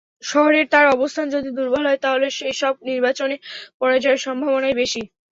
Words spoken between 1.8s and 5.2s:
হয়, তাহলে এসব নির্বাচনে পরাজয়ের সম্ভাবনাই বেশি।